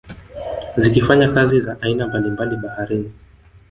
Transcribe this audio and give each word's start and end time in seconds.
Zikifanya 0.77 1.27
kazi 1.29 1.59
za 1.59 1.77
aina 1.81 2.07
mbalimbali 2.07 2.55
baharini 2.55 3.13